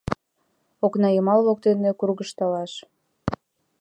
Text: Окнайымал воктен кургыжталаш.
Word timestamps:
Окнайымал 0.85 1.39
воктен 1.47 1.77
кургыжталаш. 1.99 2.73